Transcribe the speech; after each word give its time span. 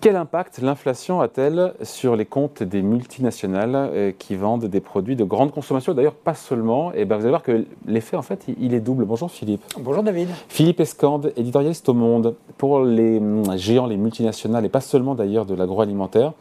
Quel 0.00 0.14
impact 0.14 0.60
l'inflation 0.60 1.20
a-t-elle 1.20 1.74
sur 1.82 2.14
les 2.14 2.24
comptes 2.24 2.62
des 2.62 2.82
multinationales 2.82 3.74
euh, 3.74 4.12
qui 4.16 4.36
vendent 4.36 4.66
des 4.66 4.80
produits 4.80 5.16
de 5.16 5.24
grande 5.24 5.50
consommation? 5.50 5.92
D'ailleurs, 5.92 6.14
pas 6.14 6.34
seulement. 6.34 6.92
Et 6.92 6.98
eh 6.98 7.04
ben, 7.04 7.16
vous 7.16 7.22
allez 7.22 7.30
voir 7.30 7.42
que 7.42 7.64
l'effet, 7.84 8.16
en 8.16 8.22
fait, 8.22 8.46
il 8.60 8.74
est 8.74 8.80
double. 8.80 9.04
Bonjour 9.06 9.28
Philippe. 9.28 9.60
Bonjour 9.80 10.04
David. 10.04 10.28
Philippe 10.46 10.78
Escande, 10.78 11.32
éditorialiste 11.36 11.88
au 11.88 11.94
Monde. 11.94 12.36
Pour 12.58 12.84
les 12.84 13.18
hum, 13.18 13.58
géants, 13.58 13.86
les 13.86 13.96
multinationales, 13.96 14.64
et 14.64 14.68
pas 14.68 14.80
seulement 14.80 15.16
d'ailleurs 15.16 15.46
de 15.46 15.56
l'agroalimentaire 15.56 16.32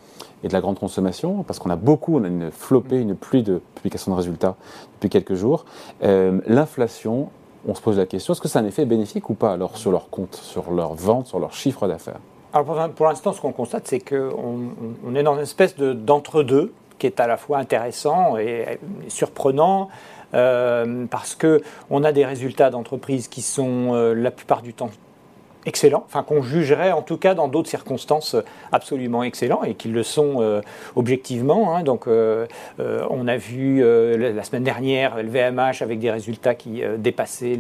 et 0.43 0.49
de 0.49 0.53
la 0.53 0.61
grande 0.61 0.77
consommation, 0.77 1.41
parce 1.41 1.57
qu'on 1.57 1.71
a 1.71 1.75
beaucoup, 1.75 2.19
on 2.19 2.25
a 2.25 2.27
une 2.27 2.51
flopée, 2.51 2.99
une 2.99 3.15
pluie 3.15 3.41
de 3.41 3.59
publications 3.73 4.11
de 4.11 4.17
résultats 4.17 4.55
depuis 4.97 5.09
quelques 5.09 5.33
jours. 5.33 5.65
Euh, 6.03 6.41
l'inflation, 6.45 7.29
on 7.67 7.73
se 7.73 7.81
pose 7.81 7.97
la 7.97 8.05
question, 8.05 8.33
est-ce 8.33 8.41
que 8.41 8.47
c'est 8.47 8.59
un 8.59 8.65
effet 8.65 8.85
bénéfique 8.85 9.31
ou 9.31 9.33
pas 9.33 9.51
alors 9.51 9.77
sur 9.77 9.91
leurs 9.91 10.11
comptes, 10.11 10.35
sur 10.35 10.69
leurs 10.69 10.93
ventes, 10.93 11.25
sur 11.25 11.39
leur 11.39 11.53
chiffre 11.53 11.87
d'affaires? 11.87 12.19
Alors 12.53 12.89
pour, 12.91 13.07
l'instant, 13.07 13.33
ce 13.33 13.41
qu'on 13.41 13.51
constate, 13.51 13.87
c'est 13.87 13.99
qu'on 13.99 14.69
on 15.05 15.15
est 15.15 15.23
dans 15.23 15.35
une 15.35 15.41
espèce 15.41 15.75
d'entre-deux 15.77 16.73
qui 16.97 17.05
est 17.05 17.19
à 17.19 17.27
la 17.27 17.37
fois 17.37 17.57
intéressant 17.57 18.37
et, 18.37 18.79
surprenant. 19.07 19.89
Euh, 20.33 21.05
parce 21.09 21.35
qu'on 21.35 22.03
a 22.03 22.11
des 22.11 22.25
résultats 22.25 22.69
d'entreprise 22.69 23.29
qui 23.29 23.41
sont 23.41 23.93
euh, 23.93 24.13
la 24.13 24.29
plupart 24.29 24.61
du 24.61 24.73
temps 24.73 24.89
excellents, 25.67 26.03
enfin 26.05 26.23
qu'on 26.23 26.41
jugerait 26.41 26.93
en 26.93 27.01
tout 27.01 27.17
cas 27.17 27.35
dans 27.35 27.49
d'autres 27.49 27.69
circonstances 27.69 28.37
absolument 28.71 29.23
excellents 29.23 29.63
et 29.63 29.75
qu'ils 29.75 29.91
le 29.91 30.01
sont 30.01 30.37
euh, 30.39 30.61
objectivement. 30.95 31.75
Hein. 31.75 31.83
Donc 31.83 32.07
euh, 32.07 32.47
euh, 32.79 33.05
on 33.09 33.27
a 33.27 33.35
vu 33.35 33.83
la 34.17 34.43
semaine 34.43 34.63
dernière 34.63 35.21
le 35.21 35.29
VMH 35.29 35.81
avec 35.81 35.99
des 35.99 36.09
résultats 36.09 36.55
qui 36.55 36.81
dépassaient 36.97 37.57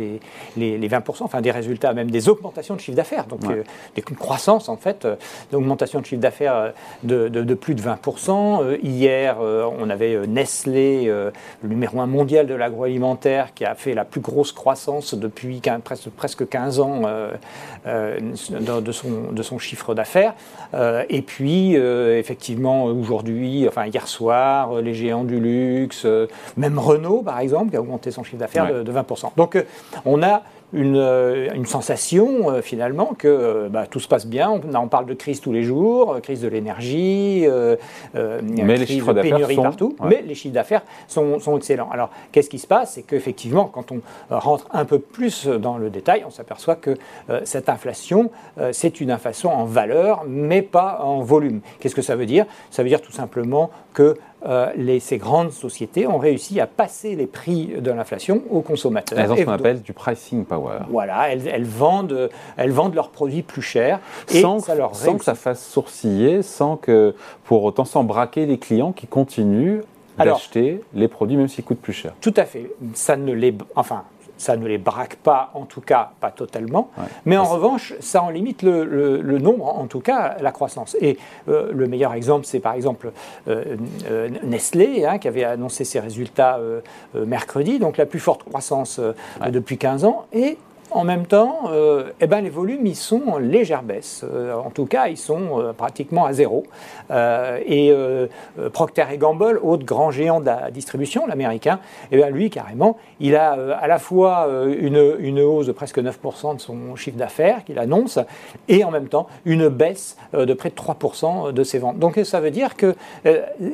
les, 0.55 0.77
les, 0.77 0.89
20%, 0.89 1.23
enfin 1.23 1.41
des 1.41 1.51
résultats 1.51 1.93
même 1.93 2.09
des 2.09 2.29
augmentations 2.29 2.75
de 2.75 2.79
chiffre 2.79 2.95
d'affaires, 2.95 3.25
donc 3.25 3.41
des 3.95 4.01
croissances 4.01 4.69
en 4.69 4.77
fait, 4.77 5.05
d'augmentation 5.51 5.99
de 5.99 6.05
chiffre 6.05 6.21
d'affaires 6.21 6.73
de, 7.03 7.27
de, 7.27 7.53
plus 7.53 7.75
de 7.75 7.81
20%. 7.81 8.79
hier 8.81 9.37
on 9.39 9.89
avait 9.89 10.25
Nestlé, 10.27 11.05
le 11.05 11.31
numéro 11.63 11.99
un 11.99 12.07
mondial 12.07 12.47
de 12.47 12.55
l'agroalimentaire, 12.55 13.53
qui 13.53 13.65
a 13.65 13.75
fait 13.75 13.93
la 13.93 14.05
plus 14.05 14.21
grosse 14.21 14.53
croissance 14.53 15.13
depuis 15.13 15.61
presque, 15.83 16.09
presque 16.09 16.47
15 16.47 16.79
ans 16.79 17.01
euh, 17.97 18.81
de, 18.81 18.91
son, 18.91 19.31
de 19.31 19.43
son 19.43 19.57
chiffre 19.59 19.93
d'affaires. 19.93 20.33
Euh, 20.73 21.03
et 21.09 21.21
puis, 21.21 21.75
euh, 21.75 22.19
effectivement, 22.19 22.85
aujourd'hui, 22.85 23.67
enfin 23.67 23.85
hier 23.85 24.07
soir, 24.07 24.81
les 24.81 24.93
géants 24.93 25.23
du 25.23 25.39
luxe, 25.39 26.05
même 26.55 26.79
Renault, 26.79 27.21
par 27.23 27.39
exemple, 27.39 27.71
qui 27.71 27.77
a 27.77 27.81
augmenté 27.81 28.11
son 28.11 28.23
chiffre 28.23 28.37
d'affaires 28.37 28.73
de, 28.73 28.83
de, 28.83 28.91
20%. 28.91 29.31
Donc, 29.35 29.63
on 30.05 30.23
a 30.23 30.43
une, 30.73 30.97
euh, 30.97 31.49
une 31.53 31.65
sensation 31.65 32.49
euh, 32.49 32.61
finalement 32.61 33.13
que 33.17 33.27
euh, 33.27 33.69
bah, 33.69 33.85
tout 33.87 33.99
se 33.99 34.07
passe 34.07 34.27
bien. 34.27 34.49
On, 34.49 34.75
on, 34.75 34.87
parle 34.87 35.05
de 35.05 35.13
crise 35.13 35.39
tous 35.39 35.53
les 35.53 35.63
jours, 35.63 36.19
crise 36.21 36.41
de 36.41 36.47
l'énergie, 36.47 37.45
mais 38.13 38.77
les 38.77 38.85
chiffres 38.85 39.13
d'affaires 39.13 39.49
sont... 39.49 39.63
partout. 39.63 39.95
Mais 40.01 40.23
les 40.25 40.35
chiffres 40.35 40.53
d'affaires 40.53 40.83
sont, 41.07 41.39
sont, 41.39 41.57
excellents. 41.57 41.89
Alors 41.91 42.09
qu'est-ce 42.31 42.49
qui 42.49 42.59
se 42.59 42.67
passe? 42.67 42.93
C'est 42.93 43.03
qu'effectivement, 43.03 43.65
quand 43.65 43.91
on 43.91 44.01
rentre 44.29 44.67
un 44.71 44.85
peu 44.85 44.99
plus 44.99 45.47
dans 45.47 45.77
le 45.77 45.89
détail, 45.89 46.23
on 46.25 46.29
s'aperçoit 46.29 46.75
que 46.75 46.95
cette 47.43 47.69
inflation, 47.69 48.31
c'est 48.71 49.01
une 49.01 49.11
inflation 49.11 49.53
en 49.53 49.65
valeur, 49.65 50.23
mais 50.27 50.61
pas 50.61 50.99
en 51.01 51.21
volume. 51.21 51.61
Qu'est-ce 51.79 51.95
que 51.95 52.01
ça 52.01 52.15
veut 52.15 52.25
dire? 52.25 52.45
Ça 52.71 52.83
veut 52.83 52.89
dire 52.89 53.01
tout 53.01 53.11
simplement 53.11 53.69
que 53.93 54.17
euh, 54.47 54.71
les, 54.75 54.99
ces 54.99 55.17
grandes 55.17 55.51
sociétés 55.51 56.07
ont 56.07 56.17
réussi 56.17 56.59
à 56.59 56.67
passer 56.67 57.15
les 57.15 57.27
prix 57.27 57.67
de 57.79 57.91
l'inflation 57.91 58.43
aux 58.49 58.61
consommateurs. 58.61 59.19
Elles 59.19 59.31
ont 59.31 59.35
ce 59.35 59.43
qu'on 59.43 59.51
appelle 59.51 59.81
du 59.81 59.93
pricing 59.93 60.45
power. 60.45 60.79
Voilà, 60.89 61.29
elles, 61.31 61.65
vendent, 61.65 62.29
elles 62.55 62.71
vendent 62.71 62.95
leurs 62.95 63.09
produits 63.09 63.41
plus 63.41 63.61
chers. 63.61 63.99
Et 64.33 64.41
sans, 64.41 64.59
ça 64.59 64.75
leur 64.75 64.95
sans 64.95 65.17
que 65.17 65.25
ça 65.25 65.35
fasse 65.35 65.65
sourciller, 65.65 66.41
sans 66.43 66.77
que 66.77 67.13
pour 67.43 67.63
autant 67.63 67.85
sans 67.85 68.03
braquer 68.03 68.45
les 68.45 68.57
clients 68.57 68.91
qui 68.91 69.07
continuent 69.07 69.81
d'acheter 70.17 70.81
les 70.93 71.07
produits 71.07 71.37
même 71.37 71.47
s'ils 71.47 71.63
coûtent 71.63 71.81
plus 71.81 71.93
cher. 71.93 72.13
Tout 72.21 72.33
à 72.37 72.45
fait. 72.45 72.71
Ça 72.93 73.17
ne 73.17 73.33
les, 73.33 73.55
enfin, 73.75 74.03
ça 74.37 74.57
ne 74.57 74.67
les 74.67 74.77
braque 74.77 75.15
pas, 75.17 75.51
en 75.53 75.65
tout 75.65 75.81
cas 75.81 76.11
pas 76.19 76.31
totalement, 76.31 76.89
mais 77.25 77.37
en 77.37 77.45
revanche, 77.45 77.93
ça 77.99 78.23
en 78.23 78.29
limite 78.29 78.61
le, 78.61 79.37
nombre, 79.39 79.67
en 79.67 79.87
tout 79.87 79.99
cas 79.99 80.37
la 80.41 80.51
croissance. 80.51 80.95
Et 81.01 81.17
euh, 81.47 81.71
le 81.73 81.87
meilleur 81.87 82.13
exemple, 82.13 82.45
c'est 82.45 82.59
par 82.59 82.73
exemple 82.73 83.11
euh, 83.47 83.77
euh, 84.09 84.29
Nestlé, 84.43 85.05
hein, 85.05 85.17
qui 85.17 85.27
avait 85.27 85.43
annoncé 85.43 85.83
ses 85.83 85.99
résultats 85.99 86.59
mercredi, 87.13 87.79
donc 87.79 87.97
la 87.97 88.05
plus 88.05 88.19
forte 88.19 88.43
croissance 88.43 88.99
depuis 89.49 89.77
15 89.77 90.05
ans, 90.05 90.25
et 90.33 90.57
en 90.91 91.03
même 91.03 91.25
temps, 91.25 91.69
euh, 91.69 92.11
eh 92.21 92.27
ben, 92.27 92.41
les 92.41 92.49
volumes, 92.49 92.85
ils 92.85 92.95
sont 92.95 93.21
en 93.27 93.37
légère 93.37 93.83
baisse. 93.83 94.23
Euh, 94.23 94.53
en 94.53 94.69
tout 94.69 94.85
cas, 94.85 95.07
ils 95.07 95.17
sont 95.17 95.59
euh, 95.59 95.73
pratiquement 95.73 96.25
à 96.25 96.33
zéro. 96.33 96.65
et 97.09 97.93
Procter 98.73 99.05
Gamble, 99.17 99.59
autre 99.63 99.85
grand 99.85 100.11
géant 100.11 100.39
de 100.39 100.45
la 100.45 100.71
distribution, 100.71 101.27
l'américain, 101.27 101.79
eh 102.11 102.17
ben, 102.17 102.29
lui, 102.29 102.49
carrément, 102.49 102.97
il 103.19 103.35
a 103.35 103.51
à 103.79 103.87
la 103.87 103.99
fois 103.99 104.47
une, 104.67 105.15
une, 105.19 105.39
hausse 105.39 105.67
de 105.67 105.71
presque 105.71 105.99
9% 105.99 106.55
de 106.55 106.61
son 106.61 106.95
chiffre 106.95 107.17
d'affaires 107.17 107.63
qu'il 107.63 107.79
annonce, 107.79 108.19
et 108.67 108.83
en 108.83 108.91
même 108.91 109.07
temps, 109.07 109.27
une 109.45 109.69
baisse 109.69 110.17
de 110.33 110.53
près 110.53 110.69
de 110.69 110.75
3% 110.75 111.51
de 111.51 111.63
ses 111.63 111.79
ventes. 111.79 111.99
Donc 111.99 112.19
ça 112.23 112.39
veut 112.39 112.51
dire 112.51 112.75
que 112.75 112.95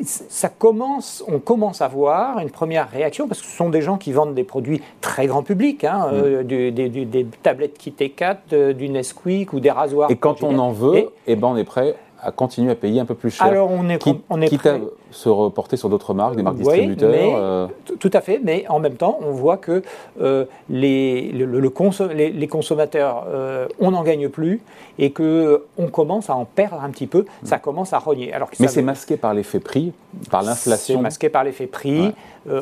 ça 0.05 0.49
commence, 0.49 1.23
on 1.27 1.39
commence 1.39 1.81
à 1.81 1.87
voir 1.87 2.39
une 2.39 2.51
première 2.51 2.89
réaction, 2.89 3.27
parce 3.27 3.41
que 3.41 3.47
ce 3.47 3.55
sont 3.55 3.69
des 3.69 3.81
gens 3.81 3.97
qui 3.97 4.11
vendent 4.11 4.35
des 4.35 4.43
produits 4.43 4.81
très 5.01 5.27
grand 5.27 5.43
public, 5.43 5.83
hein, 5.83 6.11
mmh. 6.11 6.43
du, 6.43 6.71
du 6.71 7.02
des 7.05 7.25
tablettes 7.43 7.77
Kit 7.77 7.93
4, 7.93 8.71
du 8.73 8.89
Nesquik 8.89 9.53
ou 9.53 9.59
des 9.59 9.71
rasoirs. 9.71 10.11
Et 10.11 10.15
quand 10.15 10.43
on 10.43 10.57
en 10.59 10.71
veut, 10.71 10.95
et, 10.95 11.09
eh 11.27 11.35
ben 11.35 11.47
on 11.49 11.57
est 11.57 11.63
prêt 11.63 11.95
à 12.23 12.31
continuer 12.31 12.71
à 12.71 12.75
payer 12.75 12.99
un 12.99 13.05
peu 13.05 13.15
plus 13.15 13.31
cher. 13.31 13.45
Alors 13.45 13.69
on 13.71 13.89
est, 13.89 14.03
on 14.29 14.41
est 14.41 14.47
quitte 14.47 14.65
à 14.65 14.77
se 15.13 15.29
reporter 15.29 15.77
sur 15.77 15.89
d'autres 15.89 16.13
marques, 16.13 16.35
des 16.35 16.43
marques 16.43 16.57
distributeurs. 16.57 17.35
Euh. 17.35 17.67
Tout 17.99 18.09
à 18.13 18.21
fait, 18.21 18.41
mais 18.43 18.65
en 18.67 18.79
même 18.79 18.95
temps, 18.95 19.17
on 19.21 19.31
voit 19.31 19.57
que 19.57 19.83
euh, 20.21 20.45
les, 20.69 21.31
le, 21.31 21.59
les, 21.59 22.47
consommateurs, 22.47 23.25
euh, 23.27 23.67
on 23.79 23.91
n'en 23.91 24.03
gagne 24.03 24.29
plus 24.29 24.61
et 24.99 25.11
qu'on 25.11 25.87
commence 25.91 26.29
à 26.29 26.35
en 26.35 26.45
perdre 26.45 26.81
un 26.83 26.89
petit 26.89 27.07
peu. 27.07 27.25
Ça 27.43 27.59
commence 27.59 27.93
à 27.93 27.99
rogner. 27.99 28.33
Alors 28.33 28.49
mais 28.59 28.67
c'est 28.67 28.81
masqué 28.81 29.17
par 29.17 29.33
l'effet 29.33 29.59
prix, 29.59 29.93
par 30.29 30.43
l'inflation. 30.43 30.95
C'est 30.95 31.01
masqué 31.01 31.29
par 31.29 31.43
l'effet 31.43 31.67
prix. 31.67 32.13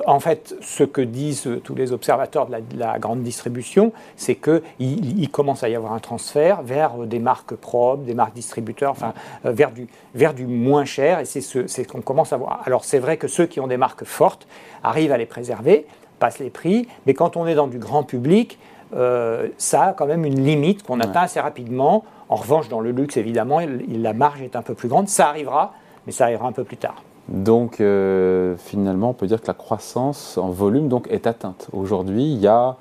en 0.06 0.20
fait, 0.20 0.56
ce 0.62 0.84
que 0.84 1.02
disent 1.02 1.50
tous 1.64 1.76
les 1.76 1.92
observateurs 1.92 2.48
de 2.48 2.56
la, 2.78 3.00
grande 3.00 3.24
distribution, 3.24 3.92
c'est 4.16 4.36
qu'il 4.36 4.62
il 4.80 5.30
commence 5.30 5.64
à 5.64 5.70
y 5.70 5.76
avoir 5.76 5.94
un 5.94 6.00
transfert 6.00 6.62
vers 6.62 6.94
des 6.98 7.20
marques 7.20 7.56
propres, 7.56 8.04
des 8.04 8.14
marques 8.14 8.34
distributeurs, 8.34 8.92
enfin, 8.92 9.14
vers, 9.51 9.72
du, 9.72 9.88
vers 10.16 10.34
du 10.34 10.45
moins 10.45 10.85
cher. 10.85 11.19
Et 11.19 11.25
c'est 11.25 11.41
ce 11.41 11.81
qu'on 11.84 12.01
commence 12.01 12.34
à 12.34 12.38
voir. 12.38 12.62
Alors, 12.66 12.84
c'est 12.84 13.00
vrai 13.00 13.17
que 13.17 13.28
ceux 13.28 13.45
qui 13.45 13.59
ont 13.59 13.67
des 13.67 13.78
marques 13.78 14.06
fortes 14.06 14.47
arrivent 14.84 15.12
à 15.12 15.17
les 15.17 15.25
préserver, 15.25 15.85
passent 16.19 16.39
les 16.39 16.50
prix, 16.50 16.88
mais 17.06 17.13
quand 17.13 17.38
on 17.38 17.47
est 17.47 17.56
dans 17.56 17.67
du 17.67 17.79
grand 17.79 18.03
public, 18.03 18.59
euh, 18.94 19.47
ça 19.57 19.84
a 19.84 19.94
quand 19.94 20.06
même 20.06 20.25
une 20.25 20.44
limite 20.44 20.84
qu'on 20.84 21.00
atteint 21.00 21.22
assez 21.22 21.39
rapidement. 21.39 22.03
En 22.29 22.35
revanche, 22.35 22.69
dans 22.69 22.79
le 22.79 22.91
luxe, 22.91 23.17
évidemment, 23.17 23.59
la 23.59 24.13
marge 24.13 24.41
est 24.41 24.56
un 24.56 24.62
peu 24.62 24.73
plus 24.73 24.89
grande. 24.89 25.07
Ça 25.07 25.28
arrivera, 25.28 25.73
mais 26.06 26.12
ça 26.12 26.25
arrivera 26.25 26.47
un 26.47 26.51
peu 26.51 26.63
plus 26.63 26.78
tard. 26.78 27.03
Donc, 27.28 27.79
euh, 27.79 28.56
finalement, 28.57 29.12
on 29.12 29.13
peut 29.13 29.28
dire 29.28 29.41
que 29.41 29.47
la 29.47 29.53
croissance 29.53 30.38
en 30.38 30.50
volume 30.50 30.88
donc, 30.88 31.07
est 31.09 31.28
atteinte. 31.28 31.69
Aujourd'hui, 31.72 32.23
il 32.23 32.39
y 32.39 32.47
a, 32.47 32.75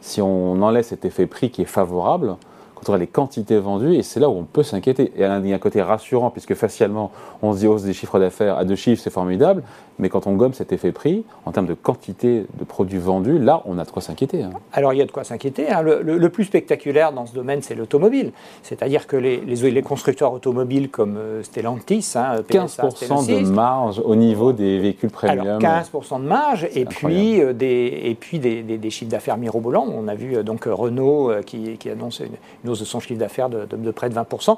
si 0.00 0.22
on 0.22 0.62
enlève 0.62 0.84
cet 0.84 1.04
effet 1.04 1.26
prix 1.26 1.50
qui 1.50 1.62
est 1.62 1.66
favorable, 1.66 2.36
quand 2.84 2.96
les 2.96 3.06
quantités 3.06 3.58
vendues, 3.58 3.94
et 3.94 4.02
c'est 4.02 4.20
là 4.20 4.28
où 4.28 4.36
on 4.36 4.44
peut 4.44 4.62
s'inquiéter. 4.62 5.12
Et 5.16 5.22
il 5.22 5.48
y 5.48 5.52
a 5.52 5.56
un 5.56 5.58
côté 5.58 5.82
rassurant, 5.82 6.30
puisque 6.30 6.54
facialement, 6.54 7.10
on 7.42 7.52
se 7.52 7.58
dit 7.58 7.66
hausse 7.66 7.82
des 7.82 7.92
chiffres 7.92 8.18
d'affaires 8.18 8.56
à 8.56 8.64
deux 8.64 8.76
chiffres, 8.76 9.02
c'est 9.02 9.10
formidable, 9.10 9.62
mais 9.98 10.08
quand 10.08 10.26
on 10.26 10.32
gomme 10.32 10.52
cet 10.52 10.72
effet 10.72 10.90
prix, 10.90 11.24
en 11.46 11.52
termes 11.52 11.66
de 11.66 11.74
quantité 11.74 12.46
de 12.58 12.64
produits 12.64 12.98
vendus, 12.98 13.38
là, 13.38 13.62
on 13.66 13.78
a 13.78 13.84
de 13.84 13.90
quoi 13.90 14.02
s'inquiéter. 14.02 14.42
Hein. 14.42 14.50
Alors, 14.72 14.92
il 14.92 14.98
y 14.98 15.02
a 15.02 15.04
de 15.04 15.12
quoi 15.12 15.22
s'inquiéter. 15.22 15.70
Hein. 15.70 15.82
Le, 15.82 16.28
plus 16.28 16.44
spectaculaire 16.44 17.12
dans 17.12 17.26
ce 17.26 17.34
domaine, 17.34 17.62
c'est 17.62 17.74
l'automobile. 17.74 18.32
C'est-à-dire 18.62 19.06
que 19.06 19.16
les, 19.16 19.38
les, 19.38 19.82
constructeurs 19.82 20.32
automobiles 20.32 20.90
comme 20.90 21.16
euh, 21.16 21.42
Stellantis, 21.42 22.14
hein, 22.16 22.36
15% 22.48 23.44
de 23.44 23.50
marge 23.50 24.00
au 24.04 24.16
niveau 24.16 24.52
des 24.52 24.80
véhicules 24.80 25.10
premium. 25.10 25.46
Alors, 25.46 25.60
15% 25.60 26.20
de 26.20 26.26
marge, 26.26 26.66
et 26.74 26.84
puis, 26.84 27.40
euh, 27.40 27.52
des, 27.52 28.00
et 28.04 28.16
puis 28.18 28.40
des, 28.40 28.62
des, 28.62 28.90
chiffres 28.90 29.10
d'affaires 29.10 29.36
mirobolants. 29.36 29.86
On 29.88 30.08
a 30.08 30.14
vu 30.14 30.36
euh, 30.36 30.42
donc 30.42 30.64
Renault 30.64 31.30
qui, 31.46 31.76
qui 31.76 31.90
annonce 31.90 32.20
une, 32.20 32.36
une 32.64 32.70
de 32.78 32.84
son 32.84 33.00
chiffre 33.00 33.18
d'affaires 33.18 33.48
de, 33.48 33.90
près 33.90 34.08
de 34.08 34.14
20%. 34.14 34.56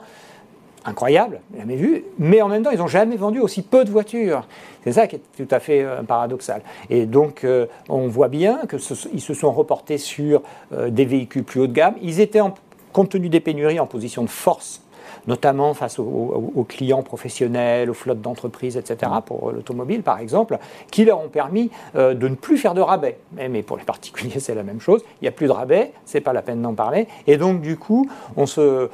Incroyable, 0.87 1.41
jamais 1.57 1.77
vu, 1.77 2.05
mais 2.19 2.43
en 2.43 2.49
même 2.49 2.63
temps, 2.63 2.71
ils 2.71 2.79
n'ont 2.79 2.87
jamais 2.87 3.17
vendu 3.17 3.41
aussi 3.41 3.63
peu 3.63 3.85
de 3.85 3.91
voitures. 3.91 4.47
C'est 4.83 4.93
ça 4.93 5.07
qui 5.07 5.17
est 5.17 5.23
tout 5.35 5.49
à 5.51 5.59
fait 5.59 5.83
euh, 5.83 6.03
paradoxal. 6.03 6.61
Et 6.91 7.07
donc, 7.07 7.43
euh, 7.45 7.67
on 7.89 8.07
voit 8.07 8.29
bien 8.29 8.61
qu'ils 8.69 9.21
se 9.21 9.35
sont 9.35 9.51
reportés 9.51 9.97
sur 9.97 10.43
euh, 10.75 10.91
des 10.91 11.07
véhicules 11.07 11.43
plus 11.43 11.61
haut 11.61 11.67
de 11.67 11.73
gamme. 11.73 11.95
Ils 12.03 12.21
étaient, 12.21 12.43
en, 12.43 12.55
compte 12.93 13.09
tenu 13.09 13.31
des 13.31 13.41
pénuries, 13.41 13.81
en 13.81 13.87
position 13.87 14.23
de 14.23 14.29
force 14.29 14.83
notamment 15.27 15.75
face 15.75 15.99
aux, 15.99 16.67
clients 16.69 17.03
professionnels, 17.03 17.91
aux 17.91 17.95
flottes 17.95 18.21
d'entreprises, 18.21 18.77
etc., 18.77 19.13
pour 19.25 19.53
l'automobile 19.53 20.03
par 20.03 20.19
exemple, 20.19 20.59
qui 20.91 21.05
leur 21.05 21.21
ont 21.21 21.29
permis 21.29 21.71
de 21.95 22.29
ne 22.29 22.35
plus 22.35 22.59
faire 22.59 22.75
de 22.75 22.81
rabais. 22.81 23.19
Mais, 23.33 23.63
pour 23.63 23.77
les 23.77 23.85
particuliers, 23.95 24.41
c'est 24.41 24.55
la 24.55 24.63
même 24.63 24.81
chose. 24.81 25.03
Il 25.21 25.25
n'y 25.25 25.29
a 25.29 25.33
plus 25.33 25.47
de 25.47 25.53
rabais, 25.53 25.93
c'est 26.05 26.21
pas 26.21 26.33
la 26.33 26.43
peine 26.43 26.63
d'en 26.63 26.75
parler. 26.75 27.07
Et 27.27 27.37
donc, 27.37 27.61
du 27.61 27.77
coup, 27.77 28.09
on 28.37 28.47
se, 28.47 28.89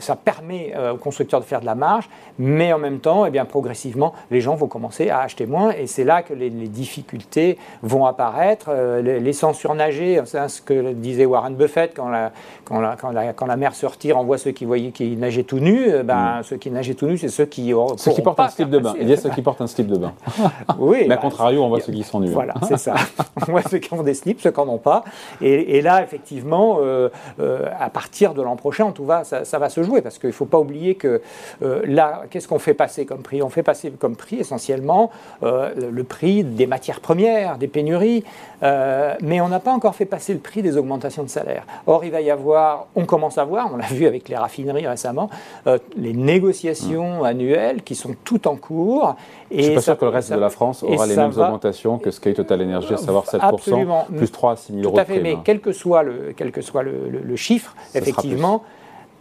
ça 0.00 0.16
permet 0.16 0.74
aux 0.92 0.96
constructeurs 0.96 1.40
de 1.40 1.44
faire 1.44 1.60
de 1.60 1.66
la 1.66 1.74
marge, 1.74 2.08
mais 2.38 2.72
en 2.72 2.78
même 2.78 3.00
temps, 3.00 3.26
eh 3.26 3.30
bien, 3.30 3.44
progressivement, 3.44 4.14
les 4.30 4.40
gens 4.40 4.54
vont 4.54 4.68
commencer 4.68 5.10
à 5.10 5.20
acheter 5.20 5.46
moins. 5.46 5.72
Et 5.72 5.86
c'est 5.86 6.04
là 6.04 6.22
que 6.22 6.34
les, 6.34 6.50
difficultés 6.50 7.58
vont 7.82 8.06
apparaître. 8.06 8.72
les, 9.02 9.32
sans 9.32 9.52
surnager, 9.52 10.20
c'est 10.24 10.48
ce 10.48 10.62
que 10.62 10.92
disait 10.92 11.26
Warren 11.26 11.54
Buffett 11.54 11.92
quand 11.94 12.08
la, 12.08 12.32
quand 12.64 12.80
la, 12.80 12.96
quand 12.96 13.10
la, 13.10 13.32
quand 13.32 13.46
la 13.46 13.56
mer 13.56 13.74
se 13.74 13.86
retire, 13.86 14.18
on 14.18 14.24
voit 14.24 14.38
ceux 14.38 14.52
qui 14.52 14.64
voyaient 14.64 14.90
qui 14.90 15.16
nageaient 15.16 15.44
tout 15.44 15.51
nus. 15.60 15.88
Euh, 15.88 16.02
ben, 16.02 16.40
mm. 16.40 16.42
Ceux 16.44 16.56
qui 16.56 16.70
nageaient 16.70 16.94
tout 16.94 17.06
nus, 17.06 17.18
c'est 17.18 17.28
ceux 17.28 17.46
qui 17.46 17.72
ceux 17.96 18.12
qui 18.12 18.22
portent 18.22 18.40
un 18.40 18.48
slip 18.48 18.70
de 18.70 18.78
bain. 18.78 18.94
Il 19.00 19.08
y 19.08 19.12
a 19.12 19.16
ceux 19.16 19.30
qui 19.30 19.42
portent 19.42 19.60
un 19.60 19.66
slip 19.66 19.86
de 19.86 19.96
bain. 19.96 20.12
oui. 20.78 20.98
Mais 21.00 21.14
à 21.14 21.16
bah, 21.16 21.22
contrario, 21.22 21.62
on 21.62 21.68
voit 21.68 21.80
ceux 21.80 21.92
qui 21.92 22.02
sont 22.02 22.20
nus. 22.20 22.30
Voilà, 22.30 22.54
c'est 22.66 22.78
ça. 22.78 22.94
on 23.48 23.52
voit 23.52 23.62
ceux 23.62 23.78
qui 23.78 23.92
ont 23.92 24.02
des 24.02 24.14
slips, 24.14 24.40
ceux 24.40 24.50
qui 24.50 24.60
n'en 24.60 24.68
ont 24.68 24.78
pas. 24.78 25.04
Et, 25.40 25.80
là, 25.80 26.02
effectivement, 26.02 26.78
euh, 26.80 27.08
euh, 27.40 27.68
à 27.78 27.90
partir 27.90 28.34
de 28.34 28.42
l'an 28.42 28.56
prochain, 28.56 28.90
tout 28.92 29.04
va, 29.04 29.24
ça, 29.24 29.44
ça, 29.44 29.58
va 29.58 29.68
se 29.68 29.82
jouer 29.82 30.00
parce 30.00 30.18
qu'il 30.18 30.28
ne 30.28 30.34
faut 30.34 30.46
pas 30.46 30.58
oublier 30.58 30.94
que 30.94 31.20
là, 31.60 32.22
qu'est-ce 32.30 32.48
qu'on 32.48 32.58
fait 32.58 32.74
passer 32.74 33.06
comme 33.06 33.22
prix? 33.22 33.42
On 33.42 33.48
fait 33.48 33.62
passer 33.62 33.90
comme 33.90 34.16
prix 34.16 34.36
essentiellement 34.36 35.10
le 35.42 36.02
prix 36.02 36.44
des 36.44 36.66
matières 36.66 37.00
premières, 37.00 37.58
des 37.58 37.68
pénuries, 37.68 38.24
mais 38.62 39.40
on 39.40 39.48
n'a 39.48 39.60
pas 39.60 39.72
encore 39.72 39.94
fait 39.94 40.06
passer 40.06 40.32
le 40.32 40.38
prix 40.38 40.62
des 40.62 40.76
augmentations 40.76 41.22
de 41.22 41.28
salaire. 41.28 41.64
Or, 41.86 42.04
il 42.04 42.10
va 42.10 42.20
y 42.20 42.30
avoir, 42.30 42.86
on 42.94 43.04
commence 43.04 43.38
à 43.38 43.44
voir, 43.44 43.70
on 43.72 43.76
l'a 43.76 43.86
vu 43.86 44.06
avec 44.06 44.28
les 44.28 44.36
raffineries 44.36 44.86
récemment, 44.86 45.30
euh, 45.66 45.78
les 45.96 46.12
négociations 46.12 47.22
mmh. 47.22 47.24
annuelles 47.24 47.82
qui 47.82 47.94
sont 47.94 48.14
toutes 48.24 48.46
en 48.46 48.56
cours. 48.56 49.16
Et 49.50 49.54
Je 49.54 49.58
ne 49.58 49.62
suis 49.64 49.74
pas 49.74 49.80
sûr 49.80 49.98
que 49.98 50.04
le 50.04 50.10
reste 50.10 50.32
de 50.32 50.38
la 50.38 50.50
France 50.50 50.82
aura 50.82 51.06
les 51.06 51.16
mêmes 51.16 51.30
augmentations 51.30 51.98
que 51.98 52.10
ce 52.10 52.20
qu'est 52.20 52.34
Total 52.34 52.62
Energy, 52.62 52.94
à 52.94 52.96
savoir 52.96 53.24
7%, 53.24 53.38
absolument. 53.40 54.06
plus 54.16 54.30
3 54.30 54.52
à 54.52 54.56
6 54.56 54.72
000 54.72 54.84
euros. 54.84 54.94
Tout 54.94 55.00
à 55.00 55.04
fait, 55.04 55.20
mais 55.20 55.36
quel 55.44 55.60
que 55.60 55.72
soit 55.72 56.02
le, 56.02 56.32
quel 56.36 56.52
que 56.52 56.60
soit 56.60 56.82
le, 56.82 57.36
chiffre, 57.36 57.74
effectivement, 57.94 58.62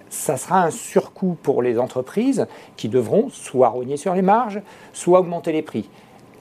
ça 0.10 0.38
sera 0.38 0.64
un 0.64 0.72
surcoût 0.72 1.38
pour 1.42 1.62
les 1.62 1.80
entreprises 1.80 2.46
qui 2.76 2.90
devront 2.90 3.30
soit 3.30 3.70
rogner 3.70 3.98
sur 3.98 4.14
les 4.14 4.22
marges, 4.22 4.62
soit 4.94 5.20
augmenter 5.20 5.52
les 5.52 5.62
prix 5.62 5.90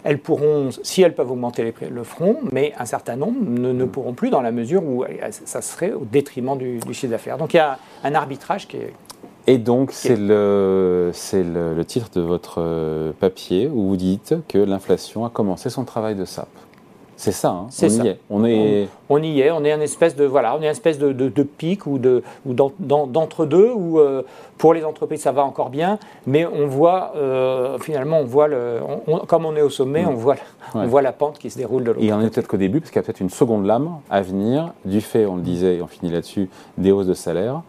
elles 0.05 0.19
pourront, 0.19 0.71
si 0.82 1.03
elles 1.03 1.15
peuvent 1.15 1.31
augmenter 1.31 1.65
les 1.65 1.73
prix, 1.73 1.88
le 1.91 2.05
feront, 2.05 2.37
mais 2.53 2.73
un 2.79 2.85
certain 2.85 3.17
nombre 3.17 3.38
ne, 3.43 3.73
ne, 3.73 3.85
pourront 3.85 4.15
plus 4.15 4.31
dans 4.31 4.41
la 4.41 4.53
mesure 4.53 4.82
où 4.82 5.05
ça 5.31 5.62
serait 5.62 5.93
au 5.93 6.05
détriment 6.05 6.56
du, 6.56 6.81
chiffre 6.93 7.11
d'affaires. 7.11 7.38
Donc 7.38 7.55
il 7.55 7.59
y 7.59 7.61
a 7.61 7.79
un 8.05 8.15
arbitrage 8.15 8.67
qui 8.67 8.79
est... 8.79 8.93
Et 9.46 9.58
donc 9.58 9.90
c'est 9.92 10.16
le, 10.16 11.12
le, 11.32 11.75
le, 11.75 11.84
titre 11.84 12.08
de 12.14 12.20
votre 12.20 12.56
euh, 12.58 13.12
papier 13.19 13.69
où 13.69 13.88
vous 13.88 13.96
dites 13.96 14.34
que 14.48 14.58
l'inflation 14.58 15.25
a 15.25 15.31
commencé 15.31 15.70
son 15.70 15.84
travail 15.84 16.14
de 16.14 16.25
sape. 16.25 16.48
C'est 17.20 17.32
ça, 17.32 17.50
hein. 17.50 17.66
on 17.82 17.88
y 17.88 18.08
est. 18.08 18.19
On, 18.31 18.44
est... 18.46 18.88
On, 19.10 19.22
y 19.22 19.40
est, 19.40 19.50
on 19.50 19.62
est 19.62 19.72
un 19.72 19.81
espèce 19.82 20.16
de, 20.16 20.25
voilà, 20.25 20.56
on 20.56 20.62
est 20.62 20.64
une 20.64 20.70
espèce 20.70 20.98
de, 20.98 21.12
de, 21.12 21.42
pic 21.42 21.87
ou 21.87 21.98
d'entre-deux 21.98 23.70
où 23.75 23.98
euh, 23.98 24.22
pour 24.56 24.72
les 24.72 24.87
entreprises 24.87 25.20
ça 25.20 25.31
va 25.31 25.44
encore 25.44 25.69
bien, 25.69 25.98
mais 26.26 26.46
on 26.46 26.66
voit 26.66 27.12
euh, 27.16 27.76
finalement, 27.78 28.20
on 28.20 28.25
voit 28.25 28.48
le, 28.48 28.78
comme 29.28 29.44
on 29.44 29.54
est 29.54 29.60
au 29.60 29.69
sommet, 29.69 30.06
on, 30.06 30.14
voit, 30.14 30.36
on 30.72 30.86
voit 30.86 31.02
la 31.02 31.12
pente 31.12 31.38
qui 31.38 31.50
se 31.50 31.58
déroule 31.58 31.84
de 31.84 31.90
l'autre 31.90 32.02
Et 32.02 32.10
on 32.10 32.22
est 32.22 32.31
peut-être 32.31 32.48
qu'au 32.48 32.56
début, 32.56 32.81
parce 32.81 32.90
qu'il 32.90 32.98
y 32.98 33.04
a 33.04 33.06
peut-être 33.06 33.20
une 33.20 33.28
seconde 33.28 33.66
lame 33.66 33.90
à 34.08 34.22
venir 34.22 34.72
du 34.86 35.02
fait, 35.02 35.26
on 35.26 35.36
le 35.36 35.43
disait 35.43 35.76
et 35.76 35.82
on 35.82 35.88
finit 35.88 36.10
là-dessus, 36.10 36.48
des 36.78 36.90
hausses 36.90 37.06
de 37.06 37.12
salaire 37.12 37.60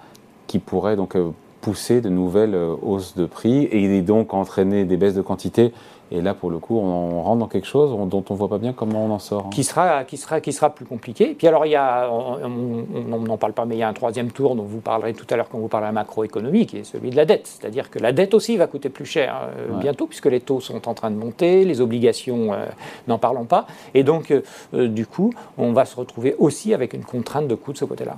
qui 0.48 0.60
pourraient 0.60 0.96
donc 0.96 1.18
euh, 1.18 1.32
pousser 1.62 2.02
de 2.02 2.10
nouvelles 2.10 2.56
hausses 2.82 3.16
de 3.16 3.26
prix 3.26 3.68
et 3.72 4.02
donc 4.02 4.34
entraîner 4.34 4.86
des 4.86 4.98
baisses 4.98 5.16
de 5.16 5.22
quantité 5.22 5.72
et 6.14 6.20
là, 6.20 6.34
pour 6.34 6.52
le 6.52 6.60
coup, 6.60 6.78
on 6.78 7.22
rentre 7.22 7.40
dans 7.40 7.48
quelque 7.48 7.68
chose 7.68 7.92
dont 8.10 8.24
on 8.30 8.34
ne 8.34 8.38
voit 8.38 8.50
pas 8.50 8.58
bien 8.58 8.74
comment 8.74 9.06
on 9.06 9.12
en 9.12 9.20
sort. 9.20 9.46
Hein. 9.46 9.50
Qui, 9.54 9.64
sera, 9.64 10.04
qui, 10.04 10.18
sera, 10.18 10.42
qui 10.42 10.52
sera 10.52 10.70
plus 10.70 10.84
compliqué. 10.84 11.36
Puis 11.38 11.48
alors, 11.48 11.66
il 11.66 11.72
y 11.72 11.78
a, 11.78 12.12
on 12.12 13.20
n'en 13.20 13.38
parle 13.38 13.54
pas, 13.54 13.64
mais 13.64 13.76
il 13.76 13.80
y 13.80 13.84
a 13.84 13.88
un 13.88 13.94
troisième 13.94 14.30
tour 14.30 14.58
dont 14.58 14.64
vous 14.64 14.82
parlerez 14.82 15.14
tout 15.14 15.26
à 15.30 15.38
l'heure 15.38 15.48
quand 15.48 15.58
vous 15.58 15.70
parlerez 15.70 15.94
macroéconomie, 15.94 16.66
qui 16.66 16.80
est 16.80 16.84
celui 16.84 17.12
de 17.12 17.16
la 17.16 17.24
dette. 17.24 17.48
C'est-à-dire 17.48 17.90
que 17.90 17.98
la 17.98 18.12
dette 18.12 18.34
aussi 18.34 18.58
va 18.58 18.68
coûter 18.68 18.90
plus 18.90 19.06
cher 19.06 19.36
euh, 19.58 19.80
bientôt, 19.80 20.06
puisque 20.06 20.26
les 20.26 20.42
taux 20.42 20.60
sont 20.60 20.90
en 20.90 20.94
train 20.94 21.12
de 21.12 21.16
monter, 21.16 21.64
les 21.64 21.80
obligations, 21.80 22.52
euh, 22.52 22.66
n'en 23.08 23.18
parlons 23.18 23.46
pas. 23.46 23.66
Et 23.94 24.04
donc, 24.04 24.32
euh, 24.32 24.88
du 24.90 25.06
coup, 25.06 25.32
on 25.58 25.72
va 25.72 25.86
se 25.86 25.96
retrouver 25.96 26.36
aussi 26.40 26.74
avec 26.74 26.94
une 26.94 27.06
contrainte 27.06 27.48
de 27.48 27.56
coût 27.56 27.72
de 27.72 27.78
ce 27.78 27.86
côté-là. 27.86 28.18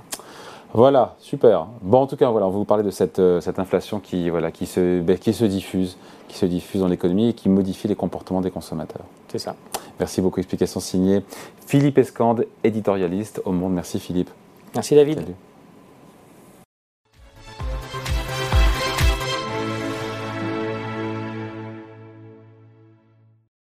Voilà, 0.74 1.14
super. 1.18 1.68
Bon, 1.80 2.00
en 2.02 2.06
tout 2.06 2.16
cas, 2.16 2.28
voilà, 2.30 2.46
on 2.46 2.50
va 2.50 2.58
vous 2.58 2.64
parler 2.64 2.82
de 2.82 2.90
cette, 2.90 3.22
cette 3.40 3.58
inflation 3.58 4.00
qui, 4.00 4.28
voilà, 4.28 4.50
qui, 4.50 4.66
se, 4.66 5.00
ben, 5.00 5.16
qui 5.16 5.32
se 5.32 5.44
diffuse 5.44 5.96
qui 6.34 6.40
se 6.40 6.46
diffuse 6.46 6.80
dans 6.80 6.88
l'économie 6.88 7.28
et 7.28 7.32
qui 7.32 7.48
modifie 7.48 7.88
les 7.88 7.94
comportements 7.94 8.40
des 8.40 8.50
consommateurs. 8.50 9.04
C'est 9.28 9.38
ça. 9.38 9.54
Merci 10.00 10.20
beaucoup. 10.20 10.40
Explication 10.40 10.80
signée 10.80 11.22
Philippe 11.66 11.98
Escande, 11.98 12.46
éditorialiste 12.64 13.40
au 13.44 13.52
Monde. 13.52 13.72
Merci 13.72 14.00
Philippe. 14.00 14.30
Merci 14.74 14.94
David. 14.96 15.20
Salut. 15.20 15.34